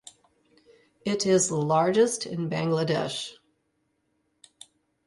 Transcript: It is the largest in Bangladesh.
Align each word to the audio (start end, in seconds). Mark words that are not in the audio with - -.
It 1.05 1.27
is 1.27 1.47
the 1.49 1.57
largest 1.61 2.25
in 2.25 2.49
Bangladesh. 2.49 3.33